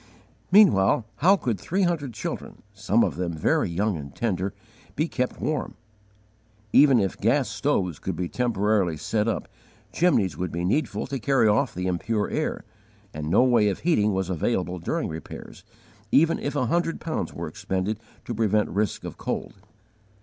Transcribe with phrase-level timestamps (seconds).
[0.51, 4.51] Meanwhile how could three hundred children, some of them very young and tender,
[4.95, 5.75] be kept warm?
[6.73, 9.47] Even if gas stoves could be temporarily set up,
[9.93, 12.65] chimneys would be needful to carry off the impure air;
[13.13, 15.63] and no way of heating was available during repairs,
[16.11, 19.53] even if a hundred pounds were expended to prevent risk of cold.